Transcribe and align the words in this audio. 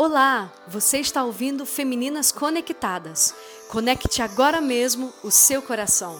Olá, 0.00 0.54
você 0.68 0.98
está 0.98 1.24
ouvindo 1.24 1.66
Femininas 1.66 2.30
Conectadas. 2.30 3.34
Conecte 3.68 4.22
agora 4.22 4.60
mesmo 4.60 5.12
o 5.24 5.30
seu 5.32 5.60
coração. 5.60 6.16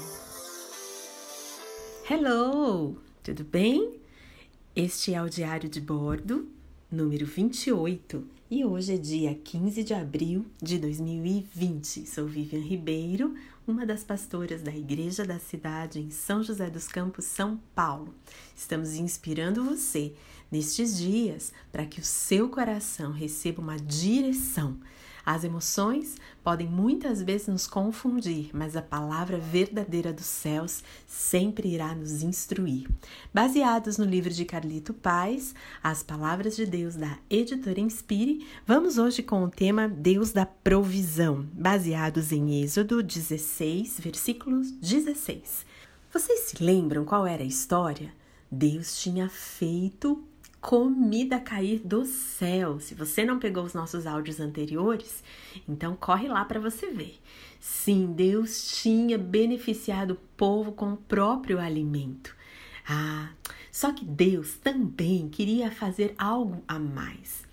Hello, 2.10 2.96
tudo 3.22 3.44
bem? 3.44 4.00
Este 4.74 5.14
é 5.14 5.22
o 5.22 5.28
Diário 5.28 5.68
de 5.68 5.80
Bordo, 5.80 6.48
número 6.90 7.26
28, 7.26 8.24
e 8.50 8.64
hoje 8.64 8.94
é 8.94 8.96
dia 8.96 9.34
15 9.34 9.84
de 9.84 9.92
abril 9.92 10.46
de 10.60 10.78
2020. 10.78 12.06
Sou 12.06 12.26
Vivian 12.26 12.62
Ribeiro, 12.62 13.34
uma 13.66 13.84
das 13.84 14.02
pastoras 14.02 14.62
da 14.62 14.74
Igreja 14.74 15.22
da 15.22 15.38
Cidade 15.38 16.00
em 16.00 16.10
São 16.10 16.42
José 16.42 16.70
dos 16.70 16.88
Campos, 16.88 17.26
São 17.26 17.60
Paulo. 17.74 18.14
Estamos 18.56 18.94
inspirando 18.94 19.62
você 19.62 20.14
nestes 20.50 20.96
dias 20.96 21.52
para 21.70 21.84
que 21.84 22.00
o 22.00 22.04
seu 22.04 22.48
coração 22.48 23.12
receba 23.12 23.60
uma 23.60 23.76
direção. 23.76 24.78
As 25.28 25.44
emoções 25.44 26.16
podem 26.42 26.66
muitas 26.66 27.20
vezes 27.20 27.48
nos 27.48 27.66
confundir, 27.66 28.48
mas 28.54 28.74
a 28.74 28.80
palavra 28.80 29.36
verdadeira 29.36 30.10
dos 30.10 30.24
céus 30.24 30.82
sempre 31.06 31.68
irá 31.68 31.94
nos 31.94 32.22
instruir. 32.22 32.88
Baseados 33.30 33.98
no 33.98 34.06
livro 34.06 34.32
de 34.32 34.46
Carlito 34.46 34.94
Paz, 34.94 35.54
As 35.82 36.02
Palavras 36.02 36.56
de 36.56 36.64
Deus 36.64 36.96
da 36.96 37.18
Editora 37.28 37.78
Inspire, 37.78 38.46
vamos 38.66 38.96
hoje 38.96 39.22
com 39.22 39.44
o 39.44 39.50
tema 39.50 39.86
Deus 39.86 40.32
da 40.32 40.46
Provisão, 40.46 41.46
baseados 41.52 42.32
em 42.32 42.62
Êxodo 42.62 43.02
16, 43.02 44.00
versículos 44.00 44.70
16. 44.70 45.66
Vocês 46.10 46.40
se 46.40 46.64
lembram 46.64 47.04
qual 47.04 47.26
era 47.26 47.42
a 47.42 47.46
história? 47.46 48.14
Deus 48.50 48.98
tinha 48.98 49.28
feito 49.28 50.24
comida 50.60 51.38
cair 51.38 51.80
do 51.84 52.04
céu. 52.04 52.80
Se 52.80 52.94
você 52.94 53.24
não 53.24 53.38
pegou 53.38 53.64
os 53.64 53.74
nossos 53.74 54.06
áudios 54.06 54.40
anteriores, 54.40 55.22
então 55.68 55.96
corre 55.96 56.28
lá 56.28 56.44
para 56.44 56.60
você 56.60 56.90
ver. 56.90 57.18
Sim, 57.60 58.12
Deus 58.12 58.80
tinha 58.80 59.18
beneficiado 59.18 60.12
o 60.12 60.20
povo 60.36 60.72
com 60.72 60.92
o 60.92 60.96
próprio 60.96 61.58
alimento. 61.58 62.34
Ah, 62.88 63.30
só 63.70 63.92
que 63.92 64.04
Deus 64.04 64.56
também 64.56 65.28
queria 65.28 65.70
fazer 65.70 66.14
algo 66.18 66.62
a 66.66 66.78
mais. 66.78 67.46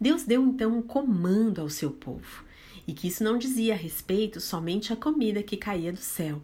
Deus 0.00 0.24
deu 0.24 0.44
então 0.44 0.78
um 0.78 0.82
comando 0.82 1.60
ao 1.60 1.68
seu 1.68 1.90
povo 1.90 2.44
e 2.86 2.92
que 2.92 3.08
isso 3.08 3.22
não 3.22 3.38
dizia 3.38 3.74
respeito 3.74 4.40
somente 4.40 4.92
à 4.92 4.96
comida 4.96 5.42
que 5.42 5.56
caía 5.56 5.92
do 5.92 5.98
céu. 5.98 6.40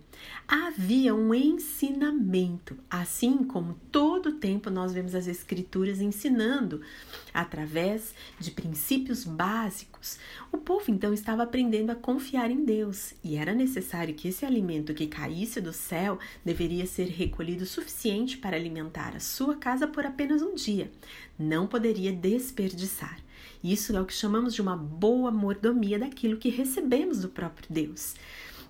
Havia 0.47 1.15
um 1.15 1.33
ensinamento, 1.33 2.77
assim 2.91 3.45
como 3.45 3.79
todo 3.93 4.31
o 4.31 4.33
tempo 4.33 4.71
nós 4.71 4.93
vemos 4.93 5.15
as 5.15 5.27
Escrituras 5.27 6.01
ensinando 6.01 6.81
através 7.33 8.15
de 8.39 8.51
princípios 8.51 9.25
básicos. 9.25 10.19
O 10.51 10.59
povo 10.59 10.91
então 10.91 11.13
estava 11.13 11.43
aprendendo 11.43 11.91
a 11.91 11.95
confiar 11.95 12.51
em 12.51 12.65
Deus 12.65 13.15
e 13.23 13.37
era 13.37 13.55
necessário 13.55 14.15
que 14.15 14.29
esse 14.29 14.45
alimento 14.45 14.95
que 14.95 15.07
caísse 15.07 15.61
do 15.61 15.73
céu 15.73 16.19
deveria 16.45 16.87
ser 16.87 17.09
recolhido 17.09 17.65
o 17.65 17.67
suficiente 17.67 18.39
para 18.39 18.57
alimentar 18.57 19.15
a 19.15 19.21
sua 19.21 19.57
casa 19.57 19.87
por 19.87 20.05
apenas 20.05 20.43
um 20.43 20.55
dia. 20.55 20.91
Não 21.39 21.67
poderia 21.67 22.13
desperdiçar. 22.13 23.28
Isso 23.63 23.97
é 23.97 24.01
o 24.01 24.07
que 24.07 24.13
chamamos 24.13 24.55
de 24.55 24.63
uma 24.63 24.77
boa 24.77 25.31
mordomia 25.31 25.99
daquilo 25.99 26.37
que 26.37 26.49
recebemos 26.49 27.21
do 27.21 27.29
próprio 27.29 27.67
Deus. 27.71 28.15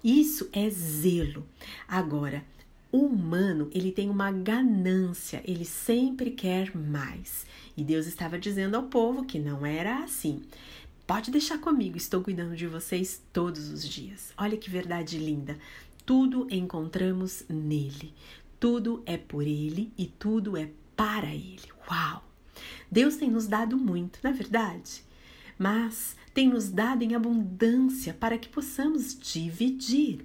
Isso 0.03 0.49
é 0.53 0.71
zelo. 0.71 1.47
Agora, 1.87 2.45
o 2.91 2.99
humano, 2.99 3.69
ele 3.73 3.93
tem 3.93 4.09
uma 4.09 4.33
ganância, 4.33 5.43
ele 5.45 5.65
sempre 5.65 6.31
quer 6.31 6.75
mais. 6.75 7.45
E 7.77 7.85
Deus 7.85 8.07
estava 8.07 8.39
dizendo 8.39 8.77
ao 8.77 8.85
povo 8.85 9.25
que 9.25 9.39
não 9.39 9.67
era 9.67 10.03
assim. 10.03 10.43
Pode 11.07 11.31
deixar 11.31 11.59
comigo, 11.59 11.97
estou 11.97 12.23
cuidando 12.23 12.55
de 12.55 12.67
vocês 12.67 13.23
todos 13.33 13.71
os 13.71 13.87
dias. 13.87 14.33
Olha 14.37 14.57
que 14.57 14.71
verdade 14.71 15.19
linda. 15.19 15.59
Tudo 16.05 16.47
encontramos 16.51 17.45
nele. 17.49 18.15
Tudo 18.59 19.03
é 19.07 19.17
por 19.17 19.47
ele 19.47 19.93
e 19.97 20.07
tudo 20.07 20.57
é 20.57 20.71
para 20.97 21.34
ele. 21.34 21.62
Uau! 21.91 22.25
Deus 22.91 23.16
tem 23.16 23.31
nos 23.31 23.47
dado 23.47 23.76
muito, 23.76 24.19
não 24.22 24.31
é 24.31 24.34
verdade? 24.34 25.03
Mas 25.59 26.16
tem 26.32 26.49
nos 26.49 26.71
dado 26.71 27.03
em 27.03 27.15
abundância 27.15 28.15
para 28.15 28.38
que 28.38 28.49
possamos 28.49 29.19
dividir. 29.19 30.25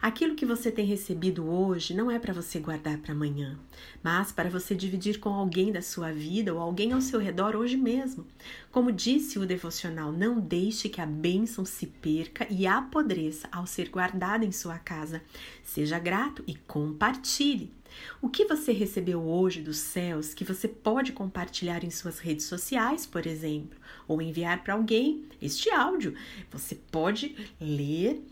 Aquilo 0.00 0.34
que 0.34 0.46
você 0.46 0.70
tem 0.70 0.84
recebido 0.84 1.48
hoje 1.48 1.94
não 1.94 2.10
é 2.10 2.18
para 2.18 2.32
você 2.32 2.58
guardar 2.58 2.98
para 2.98 3.12
amanhã, 3.12 3.58
mas 4.02 4.32
para 4.32 4.48
você 4.48 4.74
dividir 4.74 5.18
com 5.20 5.30
alguém 5.30 5.70
da 5.70 5.82
sua 5.82 6.12
vida 6.12 6.52
ou 6.52 6.60
alguém 6.60 6.92
ao 6.92 7.00
seu 7.00 7.20
redor 7.20 7.54
hoje 7.54 7.76
mesmo. 7.76 8.26
Como 8.70 8.92
disse 8.92 9.38
o 9.38 9.46
devocional, 9.46 10.12
não 10.12 10.40
deixe 10.40 10.88
que 10.88 11.00
a 11.00 11.06
bênção 11.06 11.64
se 11.64 11.86
perca 11.86 12.46
e 12.50 12.66
apodreça 12.66 13.48
ao 13.52 13.66
ser 13.66 13.88
guardada 13.88 14.44
em 14.44 14.52
sua 14.52 14.78
casa. 14.78 15.22
Seja 15.62 15.98
grato 15.98 16.42
e 16.46 16.54
compartilhe. 16.54 17.72
O 18.22 18.28
que 18.28 18.44
você 18.44 18.72
recebeu 18.72 19.20
hoje 19.20 19.60
dos 19.60 19.78
céus 19.78 20.32
que 20.32 20.44
você 20.44 20.68
pode 20.68 21.12
compartilhar 21.12 21.84
em 21.84 21.90
suas 21.90 22.18
redes 22.18 22.46
sociais, 22.46 23.04
por 23.04 23.26
exemplo, 23.26 23.78
ou 24.06 24.22
enviar 24.22 24.62
para 24.62 24.74
alguém 24.74 25.24
este 25.42 25.70
áudio? 25.70 26.14
Você 26.50 26.76
pode 26.90 27.34
ler 27.60 28.22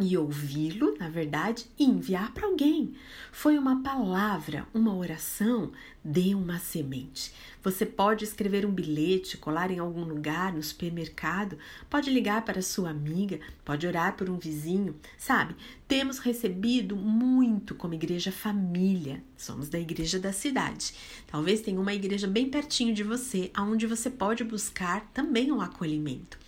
e 0.00 0.16
ouvi-lo, 0.16 0.96
na 0.98 1.08
verdade, 1.08 1.66
e 1.78 1.84
enviar 1.84 2.32
para 2.32 2.46
alguém. 2.46 2.94
Foi 3.30 3.58
uma 3.58 3.82
palavra, 3.82 4.66
uma 4.72 4.94
oração, 4.94 5.70
dê 6.02 6.34
uma 6.34 6.58
semente. 6.58 7.32
Você 7.62 7.84
pode 7.84 8.24
escrever 8.24 8.64
um 8.64 8.72
bilhete, 8.72 9.36
colar 9.36 9.70
em 9.70 9.78
algum 9.78 10.02
lugar, 10.02 10.52
no 10.52 10.62
supermercado, 10.62 11.58
pode 11.90 12.10
ligar 12.10 12.42
para 12.42 12.62
sua 12.62 12.90
amiga, 12.90 13.38
pode 13.64 13.86
orar 13.86 14.16
por 14.16 14.30
um 14.30 14.38
vizinho. 14.38 14.96
Sabe, 15.18 15.54
temos 15.86 16.18
recebido 16.18 16.96
muito 16.96 17.74
como 17.74 17.94
igreja 17.94 18.32
família. 18.32 19.22
Somos 19.36 19.68
da 19.68 19.78
igreja 19.78 20.18
da 20.18 20.32
cidade. 20.32 20.94
Talvez 21.26 21.60
tenha 21.60 21.80
uma 21.80 21.94
igreja 21.94 22.26
bem 22.26 22.48
pertinho 22.48 22.94
de 22.94 23.04
você, 23.04 23.50
aonde 23.54 23.86
você 23.86 24.08
pode 24.08 24.42
buscar 24.42 25.08
também 25.12 25.52
um 25.52 25.60
acolhimento. 25.60 26.41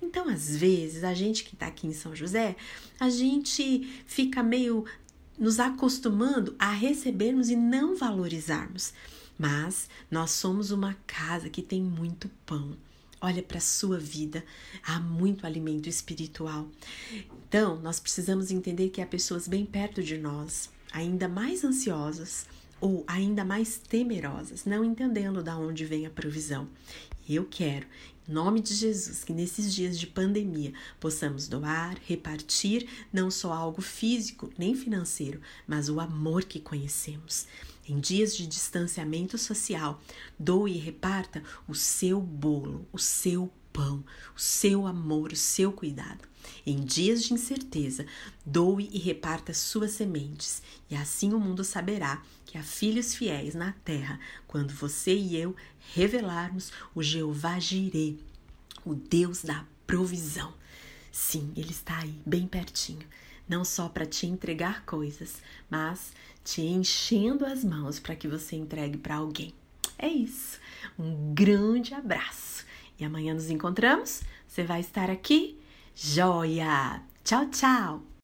Então, 0.00 0.28
às 0.28 0.56
vezes, 0.56 1.04
a 1.04 1.14
gente 1.14 1.44
que 1.44 1.54
está 1.54 1.66
aqui 1.66 1.86
em 1.86 1.92
São 1.92 2.14
José, 2.14 2.56
a 2.98 3.08
gente 3.10 4.02
fica 4.06 4.42
meio 4.42 4.84
nos 5.38 5.58
acostumando 5.58 6.54
a 6.58 6.70
recebermos 6.70 7.48
e 7.48 7.56
não 7.56 7.96
valorizarmos. 7.96 8.92
Mas 9.38 9.88
nós 10.10 10.30
somos 10.30 10.70
uma 10.70 10.94
casa 11.06 11.48
que 11.48 11.62
tem 11.62 11.82
muito 11.82 12.30
pão. 12.46 12.76
Olha 13.20 13.42
para 13.42 13.58
a 13.58 13.60
sua 13.60 13.98
vida, 13.98 14.44
há 14.82 15.00
muito 15.00 15.46
alimento 15.46 15.88
espiritual. 15.88 16.68
Então, 17.48 17.80
nós 17.80 17.98
precisamos 17.98 18.50
entender 18.50 18.90
que 18.90 19.00
há 19.00 19.06
pessoas 19.06 19.48
bem 19.48 19.64
perto 19.64 20.02
de 20.02 20.18
nós, 20.18 20.68
ainda 20.92 21.26
mais 21.26 21.64
ansiosas 21.64 22.46
ou 22.84 23.02
ainda 23.06 23.46
mais 23.46 23.78
temerosas, 23.78 24.66
não 24.66 24.84
entendendo 24.84 25.42
de 25.42 25.50
onde 25.52 25.86
vem 25.86 26.04
a 26.04 26.10
provisão. 26.10 26.68
Eu 27.26 27.46
quero, 27.46 27.86
em 28.28 28.32
nome 28.34 28.60
de 28.60 28.74
Jesus, 28.74 29.24
que 29.24 29.32
nesses 29.32 29.72
dias 29.72 29.98
de 29.98 30.06
pandemia 30.06 30.74
possamos 31.00 31.48
doar, 31.48 31.96
repartir 32.06 32.86
não 33.10 33.30
só 33.30 33.54
algo 33.54 33.80
físico 33.80 34.52
nem 34.58 34.74
financeiro, 34.74 35.40
mas 35.66 35.88
o 35.88 35.98
amor 35.98 36.44
que 36.44 36.60
conhecemos. 36.60 37.46
Em 37.88 37.98
dias 37.98 38.36
de 38.36 38.46
distanciamento 38.46 39.38
social, 39.38 39.98
doe 40.38 40.72
e 40.72 40.78
reparta 40.78 41.42
o 41.66 41.74
seu 41.74 42.20
bolo, 42.20 42.86
o 42.92 42.98
seu 42.98 43.50
pão, 43.74 44.04
o 44.34 44.40
seu 44.40 44.86
amor, 44.86 45.32
o 45.32 45.36
seu 45.36 45.72
cuidado. 45.72 46.26
Em 46.64 46.82
dias 46.82 47.24
de 47.24 47.34
incerteza, 47.34 48.06
doe 48.46 48.88
e 48.92 48.98
reparta 48.98 49.52
suas 49.52 49.90
sementes, 49.90 50.62
e 50.88 50.94
assim 50.94 51.34
o 51.34 51.40
mundo 51.40 51.64
saberá 51.64 52.22
que 52.46 52.56
há 52.56 52.62
filhos 52.62 53.14
fiéis 53.14 53.54
na 53.54 53.72
terra 53.84 54.20
quando 54.46 54.72
você 54.72 55.14
e 55.14 55.36
eu 55.36 55.56
revelarmos 55.92 56.72
o 56.94 57.02
Jeová 57.02 57.58
Jireh, 57.58 58.16
o 58.84 58.94
Deus 58.94 59.42
da 59.42 59.66
provisão. 59.86 60.54
Sim, 61.10 61.52
ele 61.56 61.70
está 61.70 61.98
aí, 61.98 62.14
bem 62.24 62.46
pertinho, 62.46 63.06
não 63.48 63.64
só 63.64 63.88
para 63.88 64.06
te 64.06 64.26
entregar 64.26 64.84
coisas, 64.84 65.42
mas 65.68 66.12
te 66.44 66.62
enchendo 66.62 67.44
as 67.44 67.64
mãos 67.64 67.98
para 67.98 68.14
que 68.14 68.28
você 68.28 68.54
entregue 68.56 68.98
para 68.98 69.16
alguém. 69.16 69.52
É 69.98 70.08
isso. 70.08 70.58
Um 70.98 71.34
grande 71.34 71.94
abraço. 71.94 72.43
E 72.98 73.04
amanhã 73.04 73.34
nos 73.34 73.50
encontramos. 73.50 74.22
Você 74.46 74.62
vai 74.62 74.80
estar 74.80 75.10
aqui 75.10 75.58
Joia! 75.94 77.02
Tchau, 77.22 77.46
tchau! 77.50 78.04